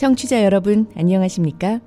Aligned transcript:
청취자 0.00 0.42
여러분, 0.44 0.86
안녕하십니까? 0.96 1.80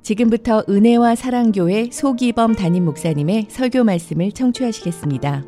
지금부터 0.00 0.62
은혜와 0.68 1.16
사랑교회 1.16 1.88
소기범 1.90 2.54
담임 2.54 2.84
목사님의 2.84 3.48
설교 3.50 3.82
말씀을 3.82 4.30
청취하시겠습니다. 4.30 5.42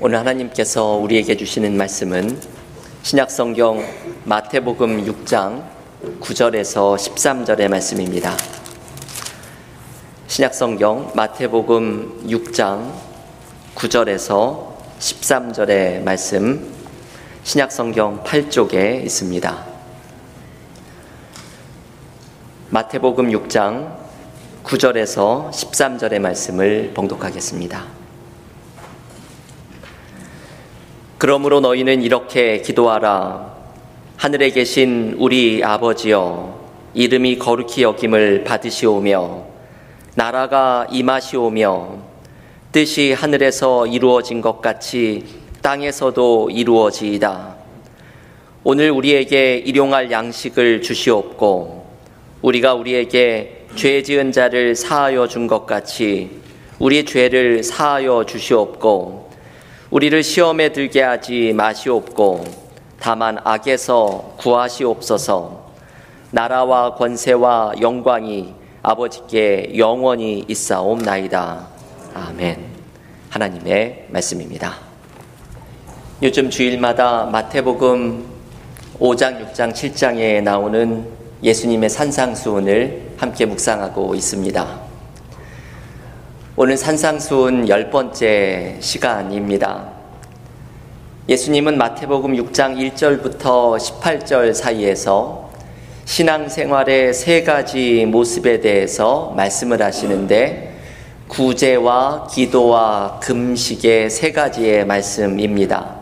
오늘 0.00 0.18
하나님께서 0.18 0.96
우리에게 0.96 1.36
주시는 1.36 1.76
말씀은 1.76 2.40
신약성경 3.02 3.84
마태복음 4.24 5.04
6장 5.04 5.64
9절에서 6.22 6.96
13절의 6.96 7.68
말씀입니다. 7.68 8.34
신약성경 10.32 11.12
마태복음 11.14 12.26
6장 12.26 12.90
9절에서 13.74 14.78
13절의 14.98 16.02
말씀 16.04 16.72
신약성경 17.44 18.24
8쪽에 18.24 19.04
있습니다. 19.04 19.64
마태복음 22.70 23.28
6장 23.30 23.94
9절에서 24.64 25.50
13절의 25.50 26.18
말씀을 26.18 26.92
봉독하겠습니다. 26.94 27.84
그러므로 31.18 31.60
너희는 31.60 32.00
이렇게 32.00 32.62
기도하라. 32.62 33.54
하늘에 34.16 34.48
계신 34.48 35.14
우리 35.18 35.62
아버지여, 35.62 36.58
이름이 36.94 37.38
거룩히 37.38 37.82
여김을 37.82 38.44
받으시오며, 38.44 39.51
나라가 40.14 40.86
임하시오며 40.90 41.96
뜻이 42.70 43.14
하늘에서 43.14 43.86
이루어진 43.86 44.42
것 44.42 44.60
같이 44.60 45.24
땅에서도 45.62 46.50
이루어지이다. 46.50 47.56
오늘 48.64 48.90
우리에게 48.90 49.56
일용할 49.56 50.10
양식을 50.10 50.82
주시옵고 50.82 51.86
우리가 52.42 52.74
우리에게 52.74 53.66
죄 53.74 54.02
지은 54.02 54.32
자를 54.32 54.74
사하여 54.74 55.26
준 55.28 55.46
것 55.46 55.64
같이 55.64 56.42
우리 56.78 57.04
죄를 57.04 57.62
사하여 57.62 58.24
주시옵고 58.24 59.30
우리를 59.90 60.22
시험에 60.22 60.72
들게 60.72 61.00
하지 61.00 61.52
마시옵고 61.54 62.44
다만 63.00 63.38
악에서 63.44 64.34
구하시옵소서 64.36 65.72
나라와 66.30 66.94
권세와 66.96 67.74
영광이 67.80 68.61
아버지께 68.84 69.74
영원히 69.78 70.44
있사옵나이다. 70.48 71.68
아멘. 72.14 72.64
하나님의 73.30 74.06
말씀입니다. 74.10 74.74
요즘 76.20 76.50
주일마다 76.50 77.26
마태복음 77.26 78.24
5장, 78.98 79.52
6장, 79.52 79.72
7장에 79.72 80.42
나오는 80.42 81.06
예수님의 81.44 81.90
산상수훈을 81.90 83.12
함께 83.18 83.46
묵상하고 83.46 84.16
있습니다. 84.16 84.80
오늘 86.56 86.76
산상수훈 86.76 87.68
열 87.68 87.88
번째 87.88 88.78
시간입니다. 88.80 89.92
예수님은 91.28 91.78
마태복음 91.78 92.32
6장 92.32 92.94
1절부터 92.94 93.78
18절 93.78 94.52
사이에서 94.52 95.51
신앙생활의 96.04 97.14
세 97.14 97.42
가지 97.42 98.04
모습에 98.06 98.60
대해서 98.60 99.32
말씀을 99.36 99.80
하시는데 99.80 100.72
구제와 101.28 102.26
기도와 102.30 103.20
금식의 103.22 104.10
세 104.10 104.32
가지의 104.32 104.84
말씀입니다. 104.84 105.96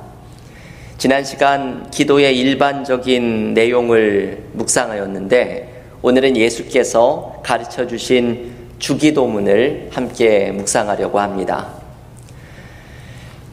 지난 0.98 1.24
시간 1.24 1.90
기도의 1.90 2.36
일반적인 2.38 3.54
내용을 3.54 4.44
묵상하였는데 4.52 5.82
오늘은 6.02 6.36
예수께서 6.36 7.40
가르쳐 7.44 7.86
주신 7.86 8.52
주기도문을 8.78 9.90
함께 9.92 10.50
묵상하려고 10.50 11.20
합니다. 11.20 11.68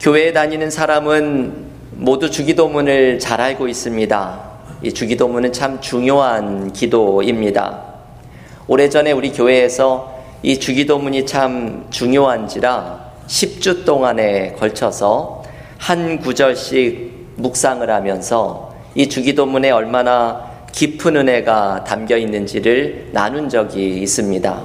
교회에 0.00 0.32
다니는 0.32 0.70
사람은 0.70 1.68
모두 1.92 2.30
주기도문을 2.30 3.18
잘 3.18 3.40
알고 3.40 3.68
있습니다. 3.68 4.47
이 4.80 4.92
주기도문은 4.92 5.52
참 5.52 5.80
중요한 5.80 6.72
기도입니다. 6.72 7.82
오래전에 8.68 9.10
우리 9.10 9.32
교회에서 9.32 10.14
이 10.44 10.60
주기도문이 10.60 11.26
참 11.26 11.86
중요한지라 11.90 13.08
10주 13.26 13.84
동안에 13.84 14.52
걸쳐서 14.52 15.42
한 15.78 16.20
구절씩 16.20 17.12
묵상을 17.36 17.90
하면서 17.90 18.72
이 18.94 19.08
주기도문에 19.08 19.70
얼마나 19.70 20.48
깊은 20.70 21.16
은혜가 21.16 21.82
담겨 21.82 22.16
있는지를 22.16 23.08
나눈 23.12 23.48
적이 23.48 24.00
있습니다. 24.02 24.62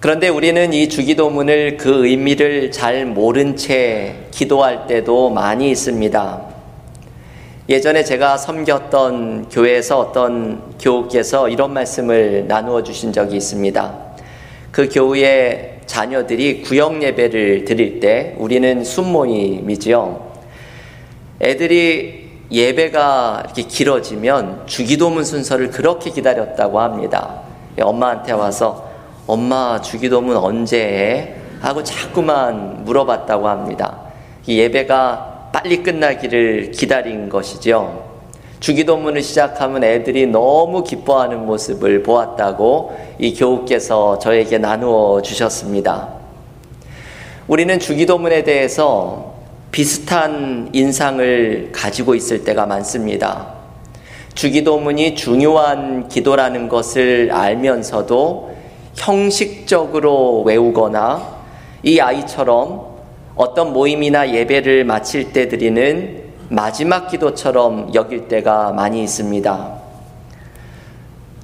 그런데 0.00 0.28
우리는 0.28 0.72
이 0.72 0.88
주기도문을 0.88 1.76
그 1.76 2.06
의미를 2.06 2.70
잘 2.70 3.04
모른 3.04 3.56
채 3.56 4.26
기도할 4.30 4.86
때도 4.86 5.28
많이 5.30 5.70
있습니다. 5.70 6.55
예전에 7.68 8.04
제가 8.04 8.36
섬겼던 8.36 9.48
교회에서 9.48 9.98
어떤 9.98 10.78
교우께서 10.78 11.48
이런 11.48 11.72
말씀을 11.72 12.46
나누어 12.46 12.84
주신 12.84 13.12
적이 13.12 13.38
있습니다. 13.38 13.92
그 14.70 14.88
교우의 14.88 15.80
자녀들이 15.84 16.62
구역 16.62 17.02
예배를 17.02 17.64
드릴 17.64 17.98
때 17.98 18.36
우리는 18.38 18.84
순모임이지요. 18.84 20.30
애들이 21.42 22.28
예배가 22.52 23.42
이렇게 23.46 23.62
길어지면 23.62 24.66
주기도문 24.66 25.24
순서를 25.24 25.70
그렇게 25.70 26.10
기다렸다고 26.10 26.78
합니다. 26.78 27.40
엄마한테 27.80 28.30
와서 28.30 28.88
엄마 29.26 29.80
주기도문 29.80 30.36
언제 30.36 30.78
해? 30.78 31.34
하고 31.60 31.82
자꾸만 31.82 32.84
물어봤다고 32.84 33.48
합니다. 33.48 34.02
이 34.46 34.56
예배가 34.56 35.35
빨리 35.56 35.82
끝나기를 35.82 36.72
기다린 36.72 37.30
것이죠. 37.30 38.04
주기도문을 38.60 39.22
시작하면 39.22 39.84
애들이 39.84 40.26
너무 40.26 40.84
기뻐하는 40.84 41.46
모습을 41.46 42.02
보았다고 42.02 42.94
이 43.18 43.34
교우께서 43.34 44.18
저에게 44.18 44.58
나누어 44.58 45.22
주셨습니다. 45.22 46.10
우리는 47.48 47.78
주기도문에 47.78 48.44
대해서 48.44 49.32
비슷한 49.72 50.68
인상을 50.74 51.70
가지고 51.72 52.14
있을 52.14 52.44
때가 52.44 52.66
많습니다. 52.66 53.54
주기도문이 54.34 55.14
중요한 55.14 56.08
기도라는 56.08 56.68
것을 56.68 57.30
알면서도 57.32 58.54
형식적으로 58.94 60.42
외우거나 60.42 61.34
이 61.82 61.98
아이처럼 61.98 62.95
어떤 63.36 63.74
모임이나 63.74 64.32
예배를 64.32 64.84
마칠 64.84 65.32
때 65.32 65.46
드리는 65.48 66.24
마지막 66.48 67.08
기도처럼 67.08 67.94
여길 67.94 68.28
때가 68.28 68.72
많이 68.72 69.02
있습니다. 69.02 69.76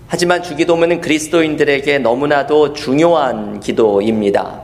하지만 0.07 0.43
주기도문은 0.43 1.03
그리스도인들에게 1.03 1.99
너무나도 1.99 2.73
중요한 2.73 3.61
기도입니다. 3.61 4.63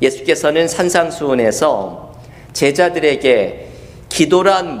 예수께서는 0.00 0.68
산상수훈에서 0.68 2.12
제자들에게 2.52 3.68
기도란 4.08 4.78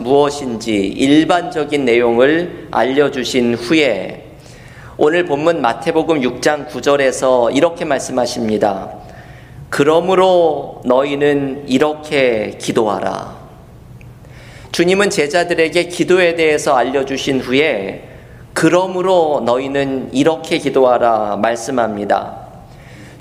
무엇인지 0.00 0.74
일반적인 0.74 1.84
내용을 1.84 2.68
알려주신 2.70 3.54
후에 3.54 4.24
오늘 4.96 5.24
본문 5.24 5.60
마태복음 5.60 6.20
6장 6.20 6.68
9절에서 6.68 7.54
이렇게 7.56 7.84
말씀하십니다. 7.84 9.03
그러므로 9.74 10.82
너희는 10.84 11.64
이렇게 11.66 12.56
기도하라. 12.60 13.36
주님은 14.70 15.10
제자들에게 15.10 15.88
기도에 15.88 16.36
대해서 16.36 16.76
알려주신 16.76 17.40
후에 17.40 18.08
그러므로 18.52 19.42
너희는 19.44 20.10
이렇게 20.12 20.58
기도하라 20.58 21.38
말씀합니다. 21.42 22.36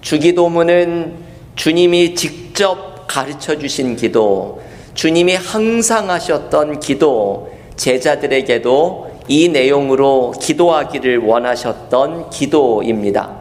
주기도문은 0.02 1.16
주님이 1.56 2.14
직접 2.14 3.08
가르쳐 3.08 3.58
주신 3.58 3.96
기도, 3.96 4.62
주님이 4.94 5.34
항상 5.34 6.12
하셨던 6.12 6.82
기도, 6.82 7.52
제자들에게도 7.78 9.22
이 9.28 9.50
내용으로 9.50 10.36
기도하기를 10.40 11.18
원하셨던 11.18 12.30
기도입니다. 12.30 13.38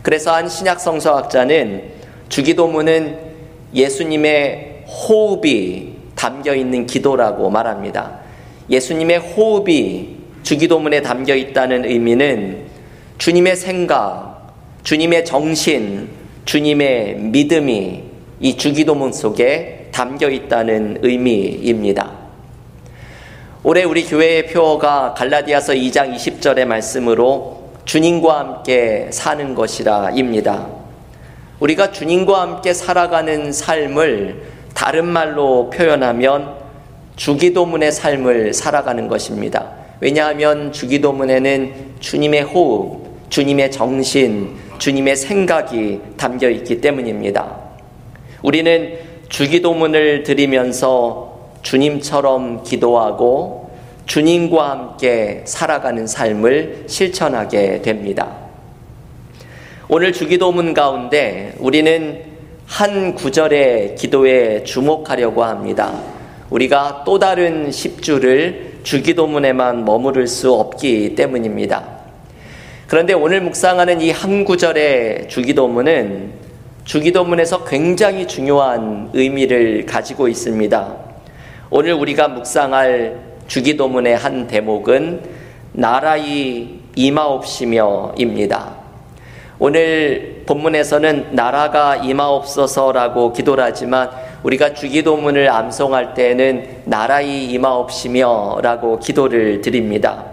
그래서 0.00 0.32
한 0.32 0.48
신약 0.48 0.80
성서학자는 0.80 1.97
주기도문은 2.28 3.18
예수님의 3.74 4.84
호흡이 4.86 5.94
담겨 6.14 6.54
있는 6.54 6.86
기도라고 6.86 7.50
말합니다. 7.50 8.18
예수님의 8.70 9.18
호흡이 9.18 10.16
주기도문에 10.42 11.02
담겨 11.02 11.34
있다는 11.34 11.84
의미는 11.84 12.66
주님의 13.18 13.56
생각, 13.56 14.54
주님의 14.82 15.24
정신, 15.24 16.08
주님의 16.44 17.16
믿음이 17.16 18.02
이 18.40 18.56
주기도문 18.56 19.12
속에 19.12 19.88
담겨 19.92 20.30
있다는 20.30 20.98
의미입니다. 21.02 22.12
올해 23.64 23.82
우리 23.82 24.04
교회의 24.04 24.46
표어가 24.46 25.14
갈라디아서 25.14 25.74
2장 25.74 26.14
20절의 26.14 26.64
말씀으로 26.64 27.72
주님과 27.84 28.38
함께 28.38 29.08
사는 29.10 29.54
것이라입니다. 29.54 30.77
우리가 31.60 31.90
주님과 31.90 32.40
함께 32.40 32.72
살아가는 32.72 33.52
삶을 33.52 34.42
다른 34.74 35.06
말로 35.06 35.70
표현하면 35.70 36.54
주기도문의 37.16 37.90
삶을 37.90 38.54
살아가는 38.54 39.08
것입니다. 39.08 39.72
왜냐하면 40.00 40.70
주기도문에는 40.70 41.96
주님의 41.98 42.42
호흡, 42.42 43.30
주님의 43.30 43.72
정신, 43.72 44.56
주님의 44.78 45.16
생각이 45.16 46.00
담겨 46.16 46.48
있기 46.48 46.80
때문입니다. 46.80 47.56
우리는 48.42 48.98
주기도문을 49.28 50.22
드리면서 50.22 51.50
주님처럼 51.62 52.62
기도하고 52.62 53.72
주님과 54.06 54.70
함께 54.70 55.42
살아가는 55.44 56.06
삶을 56.06 56.84
실천하게 56.86 57.82
됩니다. 57.82 58.47
오늘 59.90 60.12
주기도문 60.12 60.74
가운데 60.74 61.54
우리는 61.58 62.22
한 62.66 63.14
구절의 63.14 63.94
기도에 63.94 64.62
주목하려고 64.62 65.44
합니다. 65.44 65.98
우리가 66.50 67.04
또 67.06 67.18
다른 67.18 67.70
10주를 67.70 68.84
주기도문에만 68.84 69.86
머무를 69.86 70.26
수 70.26 70.52
없기 70.52 71.14
때문입니다. 71.14 71.88
그런데 72.86 73.14
오늘 73.14 73.40
묵상하는 73.40 74.02
이 74.02 74.10
한 74.10 74.44
구절의 74.44 75.30
주기도문은 75.30 76.32
주기도문에서 76.84 77.64
굉장히 77.64 78.28
중요한 78.28 79.08
의미를 79.14 79.86
가지고 79.86 80.28
있습니다. 80.28 80.96
오늘 81.70 81.94
우리가 81.94 82.28
묵상할 82.28 83.18
주기도문의 83.46 84.18
한 84.18 84.46
대목은 84.48 85.22
나라의 85.72 86.80
임하옵시며입니다. 86.94 88.77
오늘 89.60 90.44
본문에서는 90.46 91.34
나라가 91.34 91.96
임하옵소서라고 91.96 93.32
기도를 93.32 93.64
하지만 93.64 94.08
우리가 94.44 94.72
주기도문을 94.72 95.50
암송할 95.50 96.14
때는 96.14 96.82
나라의 96.84 97.46
임하옵시며 97.46 98.60
라고 98.62 99.00
기도를 99.00 99.60
드립니다. 99.60 100.24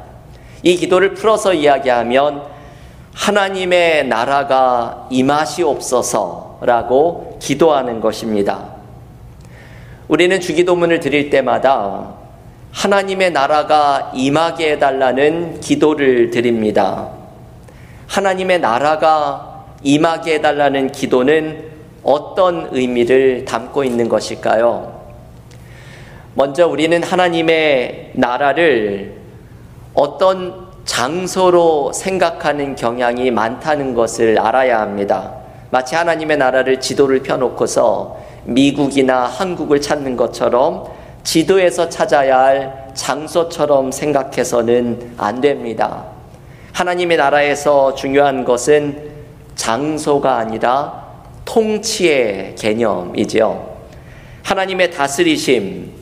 이 0.61 0.75
기도를 0.75 1.15
풀어서 1.15 1.55
이야기하면 1.55 2.43
하나님의 3.15 4.07
나라가 4.07 5.07
임하시옵소서 5.09 6.59
라고 6.61 7.39
기도하는 7.41 8.01
것입니다. 8.01 8.75
우리는 10.07 10.39
주기도문을 10.39 10.99
드릴 10.99 11.31
때마다 11.31 12.13
하나님의 12.71 13.31
나라가 13.31 14.11
임하게 14.13 14.73
해달라는 14.73 15.61
기도를 15.61 16.29
드립니다. 16.29 17.14
하나님의 18.07 18.59
나라가 18.59 19.65
임하게 19.83 20.35
해달라는 20.35 20.91
기도는 20.91 21.65
어떤 22.03 22.69
의미를 22.71 23.45
담고 23.45 23.83
있는 23.83 24.09
것일까요? 24.09 24.95
먼저 26.33 26.67
우리는 26.67 27.01
하나님의 27.01 28.11
나라를 28.13 29.15
어떤 29.93 30.65
장소로 30.85 31.93
생각하는 31.93 32.75
경향이 32.75 33.31
많다는 33.31 33.95
것을 33.95 34.39
알아야 34.39 34.81
합니다. 34.81 35.33
마치 35.71 35.95
하나님의 35.95 36.37
나라를 36.37 36.79
지도를 36.79 37.23
펴놓고서 37.23 38.17
미국이나 38.45 39.23
한국을 39.25 39.81
찾는 39.81 40.15
것처럼 40.15 40.85
지도에서 41.23 41.89
찾아야 41.89 42.39
할 42.39 42.91
장소처럼 42.93 43.91
생각해서는 43.91 45.15
안 45.17 45.41
됩니다. 45.41 46.14
하나님의 46.75 47.15
나라에서 47.15 47.95
중요한 47.95 48.43
것은 48.43 49.09
장소가 49.55 50.35
아니라 50.35 51.05
통치의 51.45 52.55
개념이지요. 52.59 53.77
하나님의 54.43 54.91
다스리심, 54.91 55.93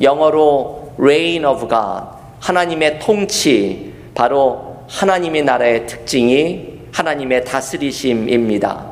영어로 0.00 0.94
reign 0.98 1.44
of 1.44 1.68
God, 1.68 2.06
하나님의 2.40 2.98
통치, 2.98 3.92
바로 4.14 4.78
하나님의 4.88 5.42
나라의 5.42 5.86
특징이 5.86 6.80
하나님의 6.92 7.44
다스리심입니다. 7.44 8.86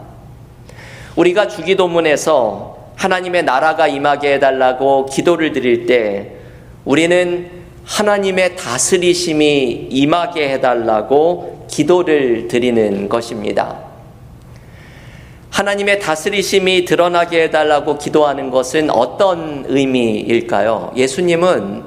우리가 1.16 1.48
주기도문에서 1.48 2.90
하나님의 2.96 3.44
나라가 3.44 3.88
임하게 3.88 4.34
해달라고 4.34 5.06
기도를 5.06 5.52
드릴 5.52 5.86
때 5.86 6.32
우리는 6.84 7.59
하나님의 7.84 8.56
다스리심이 8.56 9.88
임하게 9.90 10.50
해달라고 10.50 11.66
기도를 11.68 12.48
드리는 12.48 13.08
것입니다. 13.08 13.78
하나님의 15.50 16.00
다스리심이 16.00 16.84
드러나게 16.84 17.44
해달라고 17.44 17.98
기도하는 17.98 18.50
것은 18.50 18.90
어떤 18.90 19.64
의미일까요? 19.68 20.92
예수님은 20.96 21.82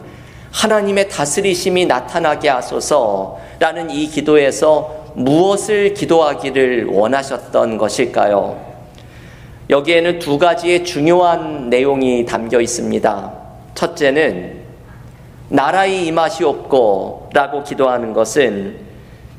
하나님의 0.51 1.09
다스리심이 1.09 1.85
나타나게 1.87 2.49
하소서라는 2.49 3.89
이 3.89 4.07
기도에서 4.07 5.03
무엇을 5.15 5.93
기도하기를 5.93 6.85
원하셨던 6.85 7.77
것일까요? 7.77 8.73
여기에는 9.69 10.19
두 10.19 10.37
가지의 10.37 10.83
중요한 10.83 11.69
내용이 11.69 12.25
담겨 12.25 12.59
있습니다. 12.59 13.33
첫째는 13.73 14.62
나라의 15.49 16.07
임하시 16.07 16.43
없고 16.43 17.29
라고 17.33 17.63
기도하는 17.63 18.13
것은 18.13 18.77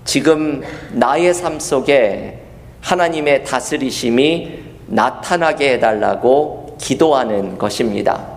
지금 0.05 0.63
나의 0.93 1.33
삶 1.33 1.59
속에 1.59 2.41
하나님의 2.81 3.45
다스리심이 3.45 4.63
나타나게 4.87 5.75
해달라고 5.75 6.77
기도하는 6.81 7.57
것입니다. 7.57 8.35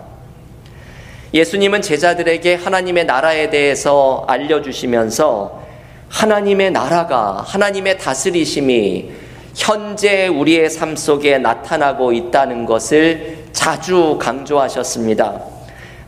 예수님은 1.34 1.82
제자들에게 1.82 2.56
하나님의 2.56 3.06
나라에 3.06 3.50
대해서 3.50 4.24
알려주시면서 4.28 5.62
하나님의 6.10 6.72
나라가, 6.72 7.44
하나님의 7.46 7.98
다스리심이 7.98 9.12
현재 9.54 10.28
우리의 10.28 10.70
삶 10.70 10.96
속에 10.96 11.38
나타나고 11.38 12.14
있다는 12.14 12.66
것을 12.66 13.48
자주 13.52 14.18
강조하셨습니다. 14.22 15.57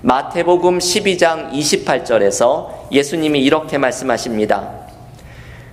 마태복음 0.02 0.80
12장 0.80 1.52
28절에서 1.52 2.70
예수님이 2.90 3.42
이렇게 3.42 3.78
말씀하십니다. 3.78 4.80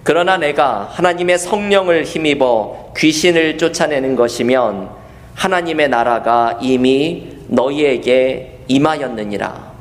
그러나 0.02 0.36
내가 0.36 0.88
하나님의 0.90 1.38
성령을 1.38 2.02
힘입어 2.02 2.92
귀신을 2.96 3.56
쫓아내는 3.56 4.16
것이면 4.16 4.90
하나님의 5.34 5.88
나라가 5.90 6.58
이미 6.60 7.36
너희에게 7.46 8.62
임하였느니라. 8.66 9.76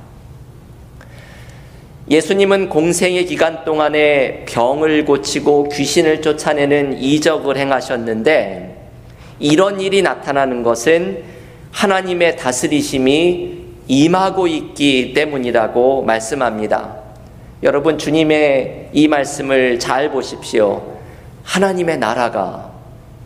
예수님은 2.11 2.69
공생의 2.69 3.25
기간 3.25 3.65
동안에 3.65 4.45
병을 4.47 5.05
고치고 5.05 5.69
귀신을 5.69 6.21
쫓아내는 6.21 6.99
이적을 6.99 7.57
행하셨는데 7.57 8.89
이런 9.39 9.81
일이 9.81 10.03
나타나는 10.03 10.61
것은 10.61 11.23
하나님의 11.71 12.37
다스리심이 12.37 13.64
임하고 13.87 14.47
있기 14.47 15.13
때문이라고 15.13 16.03
말씀합니다. 16.03 16.95
여러분, 17.63 17.97
주님의 17.97 18.89
이 18.93 19.07
말씀을 19.07 19.79
잘 19.79 20.11
보십시오. 20.11 20.95
하나님의 21.43 21.97
나라가 21.97 22.71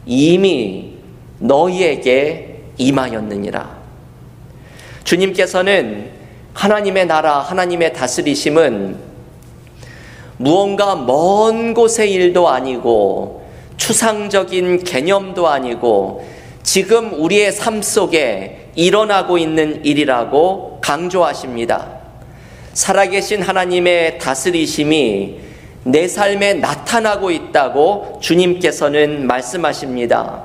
이미 0.05 0.93
너희에게 1.39 2.61
임하였느니라. 2.77 3.77
주님께서는 5.03 6.11
하나님의 6.53 7.05
나라, 7.05 7.39
하나님의 7.39 7.93
다스리심은 7.93 8.97
무언가 10.37 10.95
먼 10.95 11.73
곳의 11.73 12.11
일도 12.11 12.47
아니고 12.47 13.45
추상적인 13.75 14.83
개념도 14.83 15.47
아니고 15.47 16.25
지금 16.63 17.13
우리의 17.13 17.51
삶 17.51 17.81
속에 17.81 18.58
일어나고 18.75 19.37
있는 19.37 19.83
일이라고 19.85 20.79
강조하십니다. 20.81 21.87
살아계신 22.73 23.41
하나님의 23.41 24.19
다스리심이 24.19 25.39
내 25.83 26.07
삶에 26.07 26.55
나타나고 26.55 27.31
있다고 27.31 28.19
주님께서는 28.21 29.27
말씀하십니다. 29.27 30.43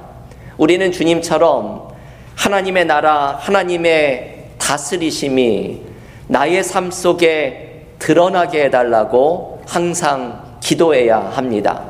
우리는 0.57 0.91
주님처럼 0.93 1.89
하나님의 2.37 2.87
나라, 2.87 3.39
하나님의 3.41 4.47
다스리심이 4.59 5.81
나의 6.29 6.65
삶 6.65 6.91
속에 6.91 7.87
드러나게 7.99 8.65
해달라고 8.65 9.63
항상 9.67 10.59
기도해야 10.61 11.19
합니다. 11.19 11.83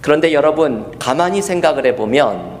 그런데 0.00 0.32
여러분, 0.32 0.92
가만히 0.98 1.42
생각을 1.42 1.86
해보면 1.86 2.53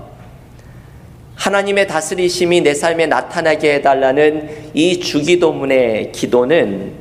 하나님의 1.34 1.86
다스리심이 1.86 2.60
내 2.60 2.74
삶에 2.74 3.06
나타나게 3.06 3.74
해달라는 3.74 4.48
이 4.72 5.00
주기도문의 5.00 6.12
기도는 6.12 6.92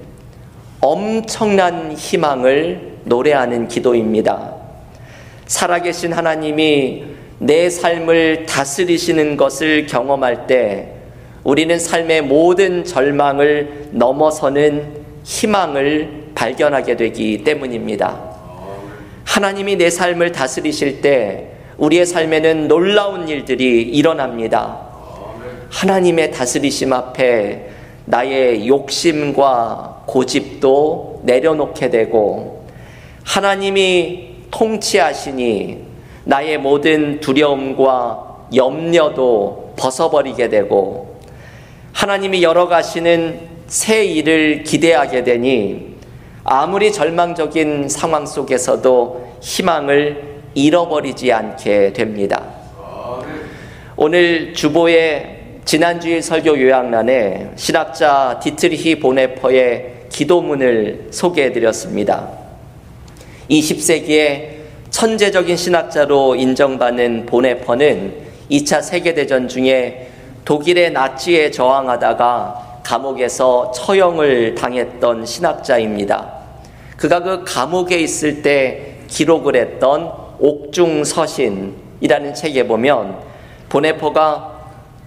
엄청난 0.81 1.93
희망을 1.93 2.97
노래하는 3.05 3.67
기도입니다. 3.67 4.55
살아계신 5.45 6.13
하나님이 6.13 7.05
내 7.39 7.69
삶을 7.69 8.45
다스리시는 8.45 9.37
것을 9.37 9.85
경험할 9.85 10.47
때 10.47 10.89
우리는 11.43 11.77
삶의 11.77 12.23
모든 12.23 12.83
절망을 12.85 13.89
넘어서는 13.91 15.03
희망을 15.23 16.31
발견하게 16.35 16.95
되기 16.95 17.43
때문입니다. 17.43 18.33
하나님이 19.25 19.75
내 19.77 19.89
삶을 19.89 20.31
다스리실 20.31 21.01
때 21.01 21.52
우리의 21.77 22.05
삶에는 22.05 22.67
놀라운 22.67 23.27
일들이 23.27 23.81
일어납니다. 23.81 24.79
하나님의 25.69 26.31
다스리심 26.31 26.93
앞에 26.93 27.69
나의 28.05 28.67
욕심과 28.67 30.03
고집도 30.05 31.21
내려놓게 31.23 31.89
되고 31.89 32.67
하나님이 33.23 34.29
통치하시니 34.51 35.77
나의 36.25 36.57
모든 36.57 37.19
두려움과 37.19 38.47
염려도 38.55 39.73
벗어버리게 39.77 40.49
되고 40.49 41.17
하나님이 41.93 42.43
열어가시는 42.43 43.53
새 43.67 44.03
일을 44.03 44.63
기대하게 44.63 45.23
되니 45.23 45.93
아무리 46.43 46.91
절망적인 46.91 47.89
상황 47.89 48.25
속에서도 48.25 49.37
희망을 49.41 50.32
잃어버리지 50.53 51.31
않게 51.31 51.93
됩니다. 51.93 52.43
오늘 53.95 54.53
주보의 54.53 55.39
지난주일 55.65 56.21
설교 56.21 56.59
요약란에 56.59 57.51
신학자 57.55 58.39
디트리히 58.41 58.99
보네퍼의 58.99 59.93
기도문을 60.09 61.07
소개해 61.11 61.51
드렸습니다. 61.53 62.29
20세기에 63.49 64.47
천재적인 64.89 65.57
신학자로 65.57 66.35
인정받는 66.35 67.25
보네퍼는 67.25 68.13
2차 68.51 68.81
세계대전 68.81 69.47
중에 69.47 70.09
독일의 70.45 70.91
나치에 70.91 71.51
저항하다가 71.51 72.81
감옥에서 72.83 73.71
처형을 73.71 74.55
당했던 74.55 75.25
신학자입니다. 75.25 76.31
그가 76.97 77.21
그 77.21 77.43
감옥에 77.45 77.97
있을 77.99 78.41
때 78.41 78.97
기록을 79.07 79.55
했던 79.55 80.22
옥중서신이라는 80.39 82.33
책에 82.33 82.67
보면 82.67 83.17
보네퍼가 83.69 84.51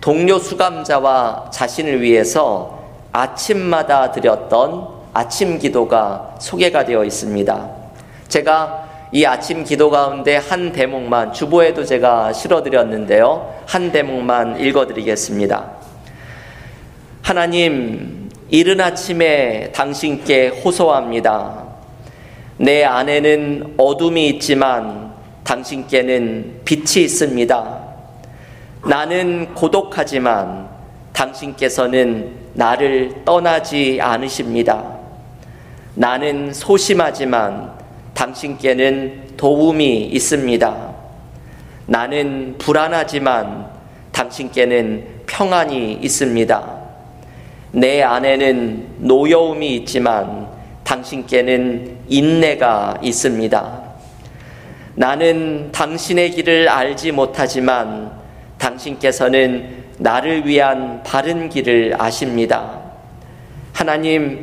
동료 0.00 0.38
수감자와 0.38 1.50
자신을 1.52 2.00
위해서 2.02 2.78
아침마다 3.12 4.12
드렸던 4.12 4.88
아침 5.12 5.58
기도가 5.58 6.34
소개가 6.38 6.84
되어 6.84 7.04
있습니다. 7.04 7.70
제가 8.28 8.86
이 9.12 9.24
아침 9.24 9.64
기도 9.64 9.88
가운데 9.88 10.36
한 10.36 10.72
대목만 10.72 11.32
주보에도 11.32 11.84
제가 11.84 12.32
실어 12.32 12.62
드렸는데요. 12.62 13.54
한 13.66 13.92
대목만 13.92 14.60
읽어 14.60 14.86
드리겠습니다. 14.86 15.70
하나님, 17.22 18.28
이른 18.50 18.80
아침에 18.80 19.72
당신께 19.72 20.48
호소합니다. 20.48 21.64
내 22.58 22.84
안에는 22.84 23.74
어둠이 23.76 24.28
있지만 24.28 25.05
당신께는 25.46 26.62
빛이 26.64 27.04
있습니다. 27.04 27.78
나는 28.84 29.54
고독하지만 29.54 30.68
당신께서는 31.12 32.32
나를 32.54 33.24
떠나지 33.24 33.98
않으십니다. 34.02 34.98
나는 35.94 36.52
소심하지만 36.52 37.72
당신께는 38.12 39.36
도움이 39.36 40.06
있습니다. 40.06 40.94
나는 41.86 42.56
불안하지만 42.58 43.70
당신께는 44.10 45.06
평안이 45.26 46.00
있습니다. 46.02 46.76
내 47.70 48.02
안에는 48.02 48.86
노여움이 48.98 49.76
있지만 49.76 50.48
당신께는 50.82 51.98
인내가 52.08 52.98
있습니다. 53.00 53.85
나는 54.98 55.70
당신의 55.72 56.30
길을 56.30 56.70
알지 56.70 57.12
못하지만 57.12 58.10
당신께서는 58.56 59.84
나를 59.98 60.46
위한 60.46 61.02
바른 61.02 61.50
길을 61.50 61.96
아십니다. 61.98 62.80
하나님, 63.74 64.42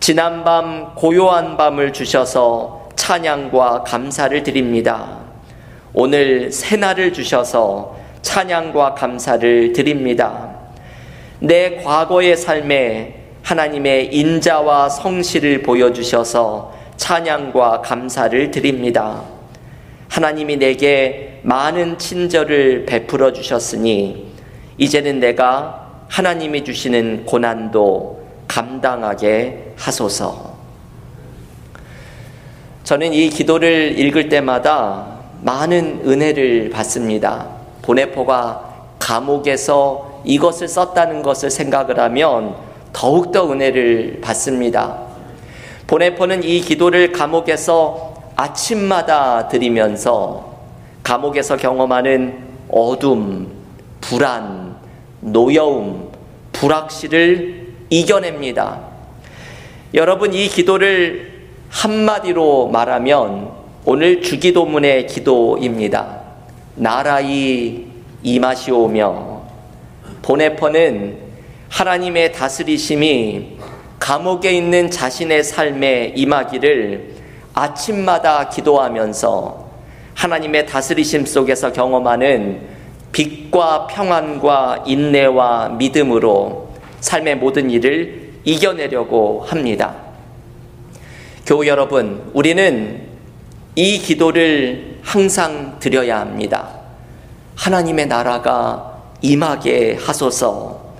지난밤 0.00 0.94
고요한 0.94 1.56
밤을 1.56 1.94
주셔서 1.94 2.90
찬양과 2.96 3.84
감사를 3.84 4.42
드립니다. 4.42 5.20
오늘 5.94 6.52
새날을 6.52 7.14
주셔서 7.14 7.96
찬양과 8.20 8.92
감사를 8.92 9.72
드립니다. 9.72 10.50
내 11.40 11.76
과거의 11.82 12.36
삶에 12.36 13.22
하나님의 13.42 14.14
인자와 14.14 14.90
성실을 14.90 15.62
보여주셔서 15.62 16.74
찬양과 16.98 17.80
감사를 17.80 18.50
드립니다. 18.50 19.33
하나님이 20.14 20.58
내게 20.58 21.40
많은 21.42 21.98
친절을 21.98 22.86
베풀어 22.86 23.32
주셨으니 23.32 24.28
이제는 24.78 25.18
내가 25.18 25.90
하나님이 26.08 26.62
주시는 26.62 27.24
고난도 27.26 28.22
감당하게 28.46 29.72
하소서. 29.76 30.54
저는 32.84 33.12
이 33.12 33.28
기도를 33.28 33.98
읽을 33.98 34.28
때마다 34.28 35.18
많은 35.42 36.02
은혜를 36.06 36.70
받습니다. 36.70 37.48
보네포가 37.82 38.90
감옥에서 39.00 40.22
이것을 40.24 40.68
썼다는 40.68 41.22
것을 41.22 41.50
생각을 41.50 41.98
하면 41.98 42.54
더욱더 42.92 43.50
은혜를 43.50 44.20
받습니다. 44.22 44.96
보네포는 45.88 46.44
이 46.44 46.60
기도를 46.60 47.10
감옥에서 47.10 48.13
아침마다 48.36 49.48
드리면서 49.48 50.54
감옥에서 51.02 51.56
경험하는 51.56 52.38
어둠, 52.70 53.52
불안, 54.00 54.76
노여움, 55.20 56.10
불확실을 56.52 57.74
이겨냅니다. 57.90 58.80
여러분, 59.94 60.34
이 60.34 60.48
기도를 60.48 61.32
한마디로 61.70 62.68
말하면 62.68 63.50
오늘 63.84 64.22
주기도문의 64.22 65.06
기도입니다. 65.06 66.20
나라이 66.76 67.86
임하시오며 68.22 69.42
보네퍼는 70.22 71.18
하나님의 71.68 72.32
다스리심이 72.32 73.58
감옥에 73.98 74.52
있는 74.52 74.90
자신의 74.90 75.44
삶에 75.44 76.14
임하기를 76.16 77.13
아침마다 77.54 78.48
기도하면서 78.48 79.64
하나님의 80.14 80.66
다스리심 80.66 81.24
속에서 81.24 81.72
경험하는 81.72 82.60
빛과 83.12 83.86
평안과 83.86 84.84
인내와 84.86 85.70
믿음으로 85.70 86.68
삶의 87.00 87.36
모든 87.36 87.70
일을 87.70 88.32
이겨내려고 88.44 89.44
합니다. 89.46 89.94
교우 91.46 91.66
여러분, 91.66 92.30
우리는 92.32 93.02
이 93.76 93.98
기도를 93.98 94.98
항상 95.02 95.76
드려야 95.78 96.20
합니다. 96.20 96.68
하나님의 97.54 98.06
나라가 98.06 99.02
임하게 99.20 99.98
하소서, 100.00 100.94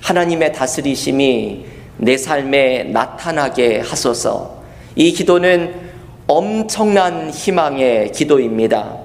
하나님의 0.00 0.52
다스리심이 0.52 1.66
내 1.98 2.16
삶에 2.16 2.84
나타나게 2.84 3.80
하소서. 3.80 4.60
이 4.96 5.12
기도는 5.12 5.89
엄청난 6.30 7.28
희망의 7.28 8.12
기도입니다. 8.12 8.98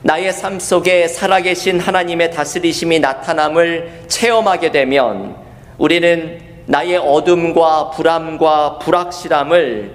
나의 0.00 0.32
삶 0.32 0.58
속에 0.58 1.06
살아계신 1.06 1.78
하나님의 1.78 2.30
다스리심이 2.30 3.00
나타남을 3.00 4.04
체험하게 4.08 4.72
되면 4.72 5.36
우리는 5.76 6.40
나의 6.64 6.96
어둠과 6.96 7.90
불안과 7.90 8.78
불확실함을 8.78 9.92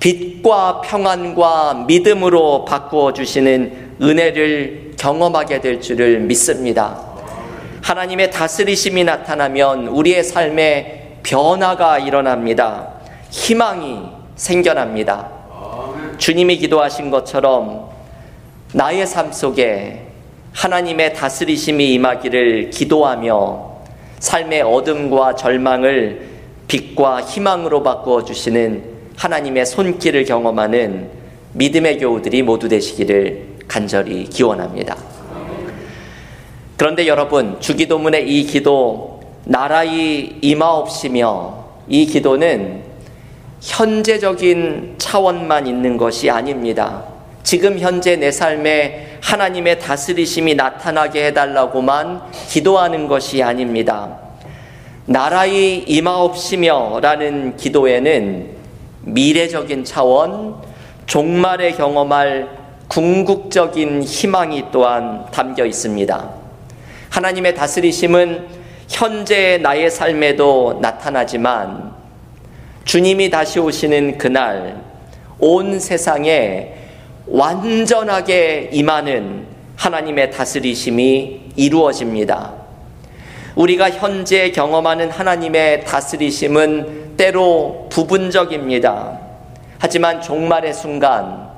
빛과 0.00 0.80
평안과 0.80 1.84
믿음으로 1.86 2.64
바꾸어 2.64 3.12
주시는 3.12 3.96
은혜를 4.00 4.92
경험하게 4.98 5.60
될 5.60 5.82
줄을 5.82 6.20
믿습니다. 6.20 6.98
하나님의 7.82 8.30
다스리심이 8.30 9.04
나타나면 9.04 9.88
우리의 9.88 10.24
삶에 10.24 11.18
변화가 11.22 11.98
일어납니다. 11.98 12.94
희망이 13.30 14.04
생겨납니다. 14.36 15.35
주님이 16.18 16.56
기도하신 16.58 17.10
것처럼 17.10 17.90
나의 18.72 19.06
삶 19.06 19.32
속에 19.32 20.06
하나님의 20.52 21.14
다스리심이 21.14 21.92
임하기를 21.94 22.70
기도하며 22.70 23.76
삶의 24.18 24.62
어둠과 24.62 25.34
절망을 25.36 26.28
빛과 26.68 27.22
희망으로 27.22 27.82
바꾸어 27.82 28.24
주시는 28.24 28.82
하나님의 29.16 29.66
손길을 29.66 30.24
경험하는 30.24 31.10
믿음의 31.52 31.98
교우들이 31.98 32.42
모두 32.42 32.68
되시기를 32.68 33.56
간절히 33.68 34.24
기원합니다. 34.24 34.96
그런데 36.76 37.06
여러분, 37.06 37.58
주기도문의 37.60 38.28
이 38.28 38.44
기도, 38.44 39.22
나라의 39.44 40.36
임하옵시며 40.42 41.64
이 41.88 42.06
기도는 42.06 42.82
현재적인 43.60 44.96
차원만 44.98 45.66
있는 45.66 45.96
것이 45.96 46.30
아닙니다. 46.30 47.04
지금 47.42 47.78
현재 47.78 48.16
내 48.16 48.30
삶에 48.32 49.18
하나님의 49.22 49.78
다스리심이 49.78 50.54
나타나게 50.54 51.26
해달라고만 51.26 52.22
기도하는 52.48 53.06
것이 53.08 53.42
아닙니다. 53.42 54.18
나라의 55.06 55.84
임하옵시며 55.84 57.00
라는 57.00 57.56
기도에는 57.56 58.50
미래적인 59.02 59.84
차원, 59.84 60.56
종말에 61.06 61.72
경험할 61.72 62.48
궁극적인 62.88 64.02
희망이 64.02 64.64
또한 64.72 65.26
담겨 65.30 65.64
있습니다. 65.64 66.30
하나님의 67.10 67.54
다스리심은 67.54 68.46
현재의 68.88 69.60
나의 69.60 69.90
삶에도 69.90 70.78
나타나지만 70.82 71.95
주님이 72.86 73.30
다시 73.30 73.58
오시는 73.58 74.16
그날 74.16 74.80
온 75.40 75.80
세상에 75.80 76.72
완전하게 77.26 78.70
임하는 78.72 79.44
하나님의 79.74 80.30
다스리심이 80.30 81.40
이루어집니다. 81.56 82.54
우리가 83.56 83.90
현재 83.90 84.52
경험하는 84.52 85.10
하나님의 85.10 85.84
다스리심은 85.84 87.16
때로 87.16 87.88
부분적입니다. 87.90 89.18
하지만 89.78 90.22
종말의 90.22 90.72
순간 90.72 91.50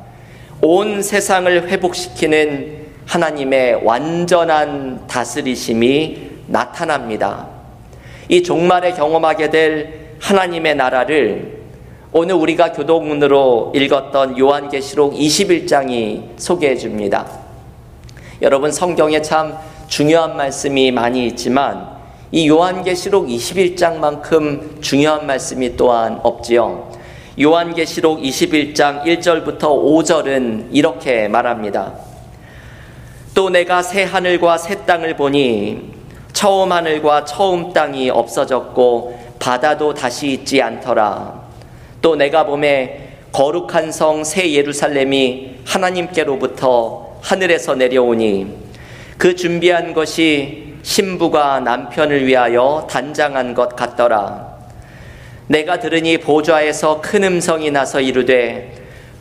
온 0.62 1.02
세상을 1.02 1.68
회복시키는 1.68 2.86
하나님의 3.04 3.84
완전한 3.84 5.06
다스리심이 5.06 6.30
나타납니다. 6.46 7.48
이 8.30 8.42
종말에 8.42 8.92
경험하게 8.92 9.50
될 9.50 10.07
하나님의 10.20 10.76
나라를 10.76 11.58
오늘 12.12 12.34
우리가 12.36 12.72
교도문으로 12.72 13.72
읽었던 13.74 14.38
요한계시록 14.38 15.14
21장이 15.14 16.38
소개해 16.38 16.76
줍니다. 16.76 17.26
여러분 18.40 18.72
성경에 18.72 19.20
참 19.20 19.56
중요한 19.88 20.36
말씀이 20.36 20.90
많이 20.90 21.26
있지만 21.26 21.98
이 22.30 22.48
요한계시록 22.48 23.26
21장만큼 23.26 24.82
중요한 24.82 25.26
말씀이 25.26 25.76
또한 25.76 26.20
없지요. 26.22 26.90
요한계시록 27.40 28.20
21장 28.20 29.04
1절부터 29.04 29.60
5절은 29.60 30.68
이렇게 30.72 31.28
말합니다. 31.28 31.94
또 33.34 33.50
내가 33.50 33.82
새 33.82 34.02
하늘과 34.02 34.58
새 34.58 34.84
땅을 34.84 35.16
보니 35.16 35.92
처음 36.32 36.72
하늘과 36.72 37.24
처음 37.24 37.72
땅이 37.72 38.10
없어졌고 38.10 39.17
바다도 39.38 39.94
다시 39.94 40.28
있지 40.32 40.60
않더라. 40.62 41.42
또 42.02 42.16
내가 42.16 42.44
봄에 42.44 43.08
거룩한 43.32 43.92
성 43.92 44.24
새 44.24 44.52
예루살렘이 44.52 45.58
하나님께로부터 45.64 47.18
하늘에서 47.22 47.74
내려오니 47.74 48.46
그 49.16 49.34
준비한 49.36 49.92
것이 49.94 50.74
신부가 50.82 51.60
남편을 51.60 52.26
위하여 52.26 52.86
단장한 52.90 53.54
것 53.54 53.76
같더라. 53.76 54.56
내가 55.48 55.80
들으니 55.80 56.18
보좌에서 56.18 57.00
큰 57.00 57.24
음성이 57.24 57.70
나서 57.70 58.00
이르되 58.00 58.72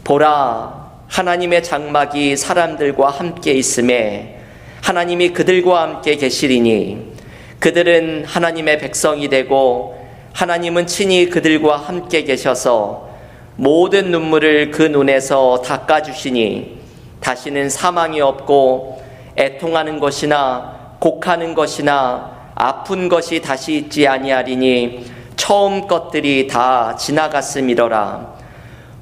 보라 0.04 0.88
하나님의 1.08 1.64
장막이 1.64 2.36
사람들과 2.36 3.10
함께 3.10 3.54
있음에 3.54 4.40
하나님이 4.82 5.30
그들과 5.30 5.82
함께 5.82 6.16
계시리니 6.16 7.14
그들은 7.60 8.26
하나님의 8.26 8.78
백성이 8.80 9.28
되고 9.30 9.98
하나님은 10.38 10.86
친히 10.86 11.32
그들과 11.32 11.78
함께 11.78 12.24
계셔서 12.24 13.10
모든 13.56 14.12
눈물을 14.12 14.70
그 14.70 14.84
눈에서 14.84 15.64
닦아주시니 15.64 16.78
다시는 17.20 17.72
사망이 17.72 18.22
없고 18.22 19.02
애통하는 19.36 20.00
것이나 20.00 20.98
곡하는 21.00 21.56
것이나 21.56 22.52
아픈 22.54 23.10
것이 23.10 23.42
다시 23.42 23.78
있지 23.78 24.08
아니하리니 24.08 25.08
처음 25.38 25.88
것들이 25.88 26.46
다 26.46 26.96
지나갔음이러라. 26.96 28.36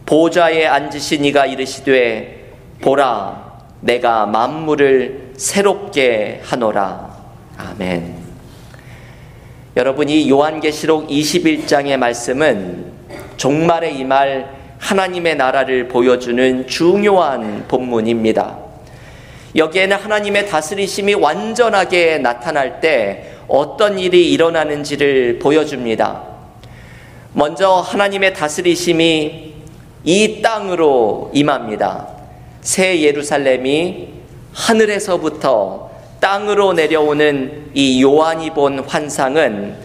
보좌에 0.06 0.65
앉으신 0.65 1.26
이가 1.26 1.48
이르시되 1.48 2.54
보라 2.80 3.58
내가 3.82 4.26
만물을 4.26 5.34
새롭게 5.36 6.39
하노라. 6.45 7.13
아멘 7.58 8.25
여러분 9.78 10.08
이 10.08 10.30
요한계시록 10.30 11.10
21장의 11.10 11.98
말씀은 11.98 12.94
종말에 13.36 13.92
임할 13.92 14.50
하나님의 14.78 15.36
나라를 15.36 15.90
보여주는 15.90 16.66
중요한 16.66 17.66
본문입니다. 17.68 18.58
여기에는 19.54 19.98
하나님의 19.98 20.48
다스리심이 20.48 21.16
완전하게 21.16 22.20
나타날 22.20 22.80
때 22.80 23.34
어떤 23.50 24.00
일이 24.00 24.32
일어나는지를 24.32 25.40
보여줍니다. 25.40 26.24
먼저 27.34 27.74
하나님의 27.76 28.34
다스리심이 28.34 29.56
이 30.06 30.42
땅으로 30.42 31.32
임합니다. 31.34 32.08
새 32.62 33.02
예루살렘이 33.02 34.08
하늘에서부터 34.54 35.85
땅으로 36.26 36.74
내려오는 36.74 37.70
이 37.76 38.02
요한이 38.02 38.50
본 38.56 38.80
환상은 38.80 39.76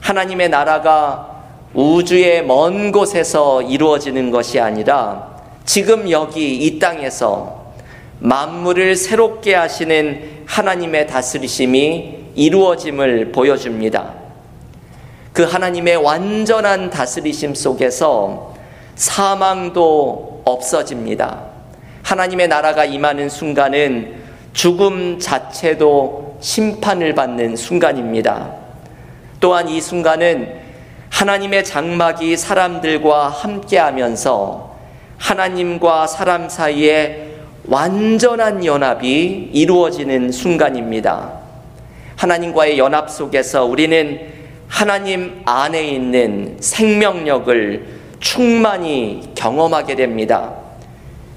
하나님의 0.00 0.50
나라가 0.50 1.44
우주의 1.72 2.44
먼 2.44 2.92
곳에서 2.92 3.62
이루어지는 3.62 4.30
것이 4.30 4.60
아니라 4.60 5.38
지금 5.64 6.10
여기 6.10 6.56
이 6.56 6.78
땅에서 6.78 7.72
만물을 8.18 8.96
새롭게 8.96 9.54
하시는 9.54 10.44
하나님의 10.44 11.06
다스리심이 11.06 12.32
이루어짐을 12.34 13.32
보여줍니다. 13.32 14.12
그 15.32 15.44
하나님의 15.44 15.96
완전한 15.96 16.90
다스리심 16.90 17.54
속에서 17.54 18.54
사망도 18.94 20.42
없어집니다. 20.44 21.44
하나님의 22.02 22.48
나라가 22.48 22.84
임하는 22.84 23.30
순간은 23.30 24.17
죽음 24.58 25.20
자체도 25.20 26.38
심판을 26.40 27.14
받는 27.14 27.54
순간입니다. 27.54 28.50
또한 29.38 29.68
이 29.68 29.80
순간은 29.80 30.52
하나님의 31.10 31.64
장막이 31.64 32.36
사람들과 32.36 33.28
함께 33.28 33.78
하면서 33.78 34.74
하나님과 35.16 36.08
사람 36.08 36.48
사이에 36.48 37.36
완전한 37.68 38.64
연합이 38.64 39.48
이루어지는 39.52 40.32
순간입니다. 40.32 41.34
하나님과의 42.16 42.78
연합 42.78 43.10
속에서 43.10 43.64
우리는 43.64 44.18
하나님 44.66 45.40
안에 45.44 45.86
있는 45.86 46.56
생명력을 46.58 47.86
충만히 48.18 49.22
경험하게 49.36 49.94
됩니다. 49.94 50.52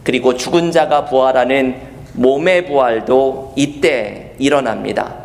그리고 0.04 0.36
죽은 0.36 0.72
자가 0.72 1.06
부활하는 1.06 1.91
몸의 2.14 2.66
부활도 2.66 3.54
이때 3.56 4.34
일어납니다. 4.38 5.16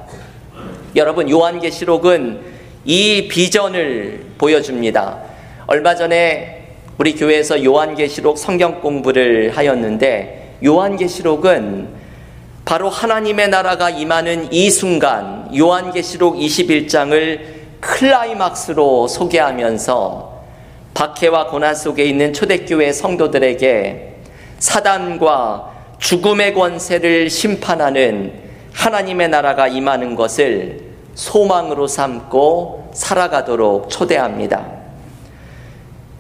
여러분 0.95 1.29
요한계시록은 1.29 2.41
이 2.85 3.29
비전을 3.29 4.25
보여줍니다. 4.39 5.19
얼마 5.67 5.95
전에 5.95 6.69
우리 6.99 7.15
교회에서 7.15 7.63
요한계시록 7.63 8.39
성경 8.39 8.81
공부를 8.81 9.57
하였는데 9.57 10.59
요한계시록은 10.65 11.89
바로 12.65 12.89
하나님의 12.89 13.49
나라가 13.49 13.91
임하는 13.91 14.53
이 14.53 14.71
순간 14.71 15.51
요한계시록 15.55 16.37
21장을 16.37 17.41
클라이막스로 17.81 19.07
소개하면서 19.09 20.37
박해와 20.95 21.49
고난 21.49 21.75
속에 21.75 22.05
있는 22.05 22.33
초대교회 22.33 22.93
성도들에게 22.93 24.15
사단과 24.59 25.76
죽음의 26.07 26.55
권세를 26.55 27.29
심판하는 27.29 28.33
하나님의 28.73 29.29
나라가 29.29 29.67
임하는 29.67 30.15
것을 30.15 30.85
소망으로 31.17 31.89
삼고 31.89 32.93
살아가도록 32.95 33.91
초대합니다. 33.91 34.69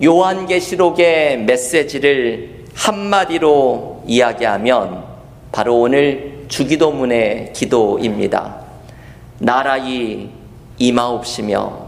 요한계시록의 0.02 1.44
메시지를 1.44 2.64
한마디로 2.74 4.02
이야기하면 4.08 5.04
바로 5.52 5.78
오늘 5.82 6.46
주기도문의 6.48 7.52
기도입니다. 7.52 8.56
나라이 9.38 10.30
임하옵시며 10.78 11.86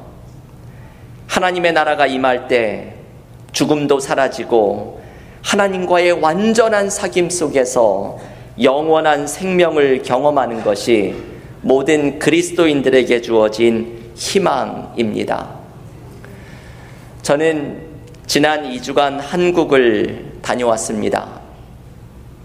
하나님의 1.26 1.72
나라가 1.72 2.06
임할 2.06 2.46
때 2.46 2.94
죽음도 3.50 3.98
사라지고 3.98 4.97
하나님과의 5.42 6.12
완전한 6.12 6.88
사귐 6.88 7.30
속에서 7.30 8.18
영원한 8.60 9.26
생명을 9.26 10.02
경험하는 10.02 10.64
것이 10.64 11.14
모든 11.60 12.18
그리스도인들에게 12.18 13.20
주어진 13.20 14.12
희망입니다. 14.14 15.48
저는 17.22 17.82
지난 18.26 18.64
2주간 18.64 19.18
한국을 19.20 20.32
다녀왔습니다. 20.42 21.40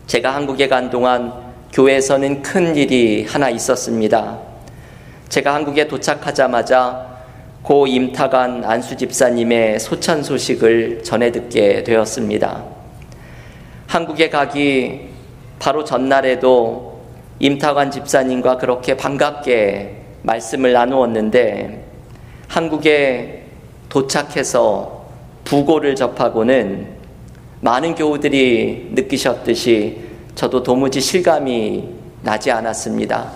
제가 0.08 0.36
한국에 0.36 0.68
간 0.68 0.90
동안 0.90 1.34
교회에서는 1.72 2.42
큰 2.44 2.76
일이 2.76 3.26
하나 3.26 3.50
있었습니다. 3.50 4.40
제가 5.30 5.56
한국에 5.56 5.88
도착하자마자 5.88 7.14
고 7.64 7.88
임타간 7.88 8.66
안수 8.66 8.98
집사님의 8.98 9.80
소찬 9.80 10.22
소식을 10.22 11.02
전해 11.04 11.32
듣게 11.32 11.84
되었습니다. 11.84 12.83
한국에 13.88 14.30
가기 14.30 15.10
바로 15.60 15.84
전날에도 15.84 17.02
임타관 17.40 17.92
집사님과 17.92 18.58
그렇게 18.58 18.96
반갑게 18.96 19.98
말씀을 20.24 20.74
나누었는데 20.74 21.84
한국에 22.48 23.44
도착해서 23.90 25.06
부고를 25.44 25.96
접하고는 25.96 26.88
많은 27.62 27.96
교우들이 27.96 28.92
느끼셨듯이 28.94 30.02
저도 30.36 30.64
도무지 30.64 31.00
실감이 31.00 31.90
나지 32.22 32.52
않았습니다. 32.52 33.32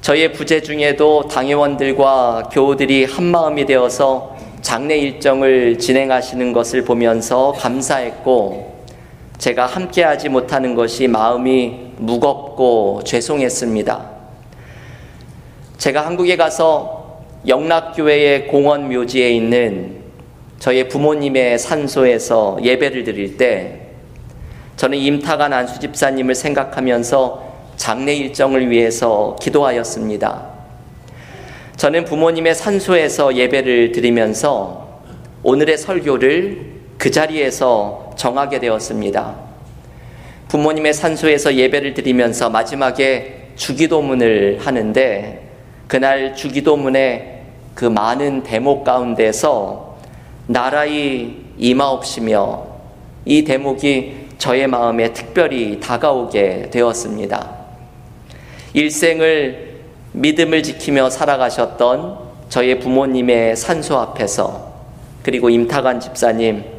저의 0.00 0.32
부재 0.32 0.60
중에도 0.60 1.28
당회원들과 1.28 2.50
교우들이 2.52 3.04
한마음이 3.04 3.64
되어서 3.66 4.36
장례 4.60 4.98
일정을 4.98 5.78
진행하시는 5.78 6.52
것을 6.52 6.84
보면서 6.84 7.52
감사했고 7.52 8.73
제가 9.38 9.66
함께하지 9.66 10.28
못하는 10.28 10.74
것이 10.74 11.08
마음이 11.08 11.92
무겁고 11.98 13.02
죄송했습니다. 13.04 14.10
제가 15.78 16.06
한국에 16.06 16.36
가서 16.36 17.22
영락교회의 17.46 18.46
공원 18.46 18.88
묘지에 18.88 19.30
있는 19.30 20.02
저의 20.58 20.88
부모님의 20.88 21.58
산소에서 21.58 22.58
예배를 22.62 23.04
드릴 23.04 23.36
때 23.36 23.80
저는 24.76 24.96
임타간 24.98 25.52
안수 25.52 25.78
집사님을 25.78 26.34
생각하면서 26.34 27.44
장례 27.76 28.14
일정을 28.14 28.70
위해서 28.70 29.36
기도하였습니다. 29.40 30.46
저는 31.76 32.04
부모님의 32.04 32.54
산소에서 32.54 33.34
예배를 33.34 33.92
드리면서 33.92 35.00
오늘의 35.42 35.76
설교를 35.76 36.73
그 36.98 37.10
자리에서 37.10 38.12
정하게 38.16 38.58
되었습니다. 38.60 39.34
부모님의 40.48 40.94
산소에서 40.94 41.54
예배를 41.54 41.94
드리면서 41.94 42.50
마지막에 42.50 43.50
주기도문을 43.56 44.60
하는데 44.60 45.48
그날 45.86 46.34
주기도문의 46.34 47.42
그 47.74 47.84
많은 47.84 48.42
대목 48.42 48.84
가운데서 48.84 49.96
나라의 50.46 51.36
임하옵시며 51.58 52.66
이 53.24 53.44
대목이 53.44 54.24
저의 54.38 54.66
마음에 54.66 55.12
특별히 55.12 55.80
다가오게 55.80 56.70
되었습니다. 56.70 57.50
일생을 58.74 59.80
믿음을 60.12 60.62
지키며 60.62 61.10
살아가셨던 61.10 62.18
저의 62.48 62.78
부모님의 62.78 63.56
산소 63.56 63.96
앞에서 63.98 64.72
그리고 65.22 65.48
임타간 65.48 66.00
집사님 66.00 66.73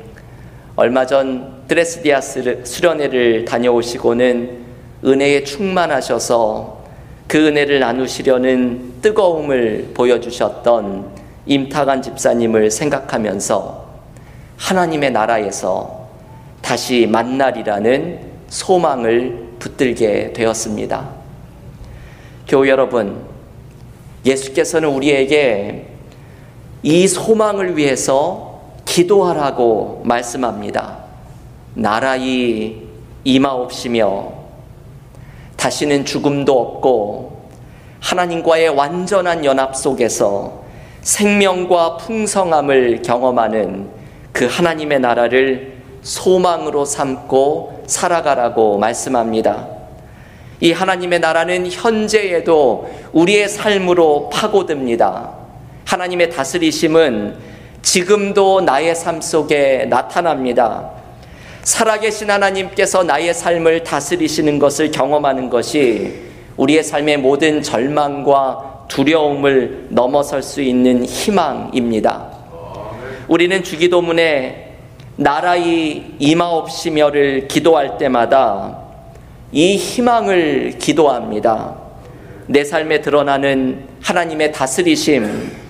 얼마 0.78 1.06
전 1.06 1.64
드레스디아스 1.70 2.66
수련회를 2.66 3.46
다녀오시고는 3.46 4.66
은혜에 5.06 5.46
충만하셔서 5.46 6.84
그 7.28 7.48
은혜를 7.48 7.80
나누시려는 7.80 8.96
뜨거움을 9.02 9.92
보여주셨던 9.94 11.06
임타간 11.46 12.02
집사님을 12.02 12.72
생각하면서 12.72 13.86
하나님의 14.58 15.12
나라에서 15.12 16.10
다시 16.62 17.08
만날이라는 17.08 18.20
소망을 18.50 19.48
붙들게 19.60 20.34
되었습니다. 20.34 21.10
교우 22.50 22.68
여러분, 22.68 23.24
예수께서는 24.26 24.90
우리에게 24.90 25.86
이 26.84 27.08
소망을 27.08 27.78
위해서 27.78 28.45
기도하라고 28.96 30.04
말씀합니다. 30.06 31.00
나라이 31.74 32.78
임하옵시며 33.26 34.32
다시는 35.58 36.06
죽음도 36.06 36.58
없고 36.58 37.50
하나님과의 38.00 38.70
완전한 38.70 39.44
연합 39.44 39.76
속에서 39.76 40.64
생명과 41.02 41.98
풍성함을 41.98 43.02
경험하는 43.02 43.90
그 44.32 44.46
하나님의 44.46 45.02
나라를 45.02 45.74
소망으로 46.02 46.86
삼고 46.86 47.84
살아가라고 47.88 48.78
말씀합니다. 48.78 49.68
이 50.62 50.72
하나님의 50.72 51.20
나라는 51.20 51.70
현재에도 51.70 52.90
우리의 53.12 53.50
삶으로 53.50 54.30
파고듭니다. 54.30 55.34
하나님의 55.84 56.30
다스리심은 56.30 57.55
지금도 57.86 58.62
나의 58.62 58.96
삶 58.96 59.22
속에 59.22 59.86
나타납니다. 59.88 60.90
살아계신 61.62 62.32
하나님께서 62.32 63.04
나의 63.04 63.32
삶을 63.32 63.84
다스리시는 63.84 64.58
것을 64.58 64.90
경험하는 64.90 65.52
것이 65.52 66.16
우리의 66.58 66.84
삶의 66.84 67.18
모든 67.18 67.62
절망과 67.62 68.86
두려움을 68.88 69.86
넘어설 69.90 70.42
수 70.42 70.62
있는 70.64 71.06
희망입니다. 71.06 72.28
우리는 73.28 73.64
주기도문에 73.64 74.78
나라의 75.18 76.06
임하옵시며를 76.18 77.48
기도할 77.48 78.00
때마다 78.00 78.80
이 79.52 79.76
희망을 79.76 80.80
기도합니다. 80.80 81.76
내 82.48 82.64
삶에 82.64 83.02
드러나는 83.02 83.86
하나님의 84.02 84.52
다스리심, 84.52 85.65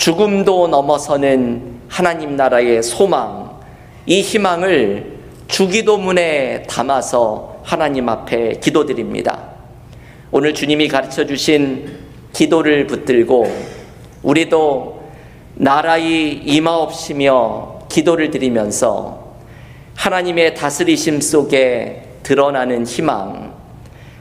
죽음도 0.00 0.68
넘어서는 0.68 1.82
하나님 1.86 2.34
나라의 2.34 2.82
소망, 2.82 3.60
이 4.06 4.22
희망을 4.22 5.18
주기도문에 5.46 6.62
담아서 6.62 7.58
하나님 7.62 8.08
앞에 8.08 8.60
기도드립니다. 8.60 9.38
오늘 10.30 10.54
주님이 10.54 10.88
가르쳐 10.88 11.26
주신 11.26 11.98
기도를 12.32 12.86
붙들고 12.86 13.46
우리도 14.22 15.02
나라의 15.56 16.32
임하옵시며 16.46 17.80
기도를 17.90 18.30
드리면서 18.30 19.34
하나님의 19.96 20.54
다스리심 20.54 21.20
속에 21.20 22.04
드러나는 22.22 22.86
희망, 22.86 23.52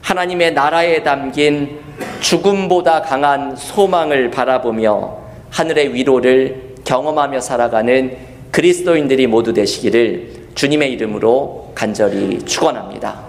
하나님의 0.02 0.56
나라에 0.56 1.04
담긴 1.04 1.80
죽음보다 2.20 3.02
강한 3.04 3.56
소망을 3.56 4.30
바라보며 4.30 5.29
하늘의 5.52 5.94
위로를 5.94 6.76
경험하며 6.86 7.42
살아가는 7.42 8.18
그리스도인들이 8.52 9.28
모두 9.28 9.54
되시기를 9.54 10.50
주님의 10.56 10.92
이름으로 10.94 11.72
간절히 11.76 12.40
축원합니다. 12.46 13.22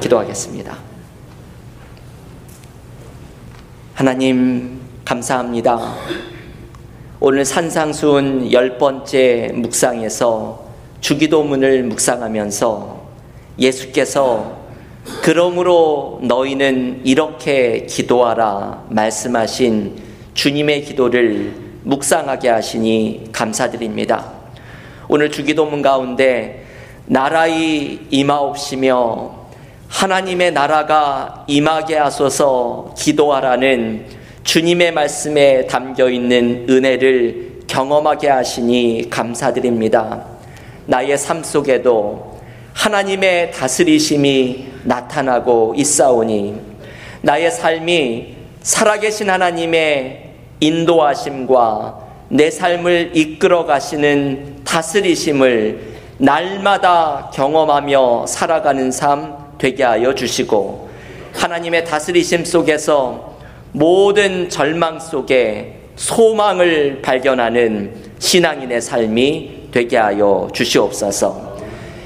기도하겠습니다. 0.00 0.76
하나님 3.94 4.80
감사합니다. 5.04 5.94
오늘 7.20 7.44
산상수훈 7.44 8.52
열 8.52 8.76
번째 8.76 9.52
묵상에서 9.54 10.64
주기도문을 11.00 11.84
묵상하면서 11.84 13.04
예수께서 13.58 14.58
그러므로 15.22 16.18
너희는 16.22 17.02
이렇게 17.04 17.86
기도하라 17.86 18.86
말씀하신 18.90 19.96
주님의 20.34 20.84
기도를 20.84 21.63
묵상하게 21.84 22.48
하시니 22.48 23.30
감사드립니다. 23.32 24.32
오늘 25.08 25.30
주기도문 25.30 25.82
가운데 25.82 26.64
나라의 27.06 28.00
임하옵시며 28.10 29.44
하나님의 29.88 30.52
나라가 30.52 31.44
임하게 31.46 31.96
하소서 31.96 32.94
기도하라는 32.98 34.06
주님의 34.42 34.92
말씀에 34.92 35.66
담겨 35.66 36.08
있는 36.08 36.66
은혜를 36.68 37.62
경험하게 37.66 38.28
하시니 38.28 39.08
감사드립니다. 39.10 40.24
나의 40.86 41.16
삶 41.18 41.42
속에도 41.42 42.40
하나님의 42.72 43.52
다스리심이 43.52 44.72
나타나고 44.84 45.74
있사오니 45.76 46.60
나의 47.22 47.50
삶이 47.50 48.36
살아계신 48.62 49.30
하나님의 49.30 50.23
인도하심과 50.60 51.98
내 52.28 52.50
삶을 52.50 53.12
이끌어 53.14 53.64
가시는 53.66 54.62
다스리심을 54.64 55.94
날마다 56.18 57.30
경험하며 57.34 58.26
살아가는 58.26 58.90
삶 58.90 59.36
되게 59.58 59.82
하여 59.82 60.14
주시고 60.14 60.88
하나님의 61.32 61.84
다스리심 61.84 62.44
속에서 62.44 63.34
모든 63.72 64.48
절망 64.48 65.00
속에 65.00 65.80
소망을 65.96 67.02
발견하는 67.02 67.94
신앙인의 68.18 68.80
삶이 68.80 69.68
되게 69.72 69.96
하여 69.96 70.48
주시옵소서. 70.52 71.54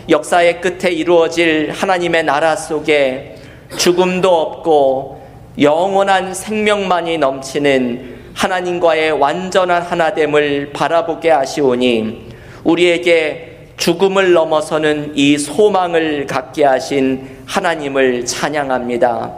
역사의 0.09 0.63
끝에 0.63 0.91
이루어질 0.91 1.71
하나님의 1.71 2.25
나라 2.25 2.57
속에 2.57 3.37
죽음도 3.77 4.35
없고 4.35 5.21
영원한 5.61 6.33
생명만이 6.33 7.19
넘치는 7.19 8.18
하나님과의 8.39 9.11
완전한 9.13 9.83
하나됨을 9.83 10.71
바라보게 10.73 11.29
하시오니 11.29 12.29
우리에게 12.63 13.57
죽음을 13.77 14.33
넘어서는 14.33 15.13
이 15.17 15.37
소망을 15.37 16.27
갖게 16.27 16.65
하신 16.65 17.39
하나님을 17.47 18.25
찬양합니다. 18.25 19.33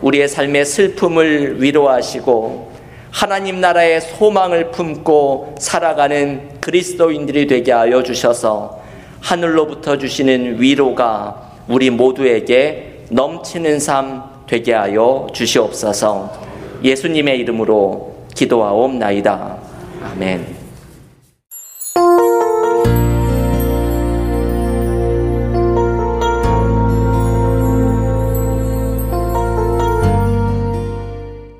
우리의 0.00 0.28
삶의 0.28 0.64
슬픔을 0.64 1.60
위로하시고 1.60 2.72
하나님 3.10 3.60
나라의 3.60 4.00
소망을 4.00 4.70
품고 4.70 5.56
살아가는 5.58 6.60
그리스도인들이 6.60 7.48
되게 7.48 7.72
하여 7.72 8.04
주셔서 8.04 8.80
하늘로부터 9.22 9.98
주시는 9.98 10.60
위로가 10.60 11.50
우리 11.66 11.90
모두에게 11.90 13.00
넘치는 13.10 13.80
삶 13.80 14.22
되게 14.46 14.72
하여 14.72 15.26
주시옵소서 15.32 16.30
예수님의 16.84 17.38
이름으로 17.40 18.15
기도하옵나이다. 18.36 19.58
아멘. 20.02 20.56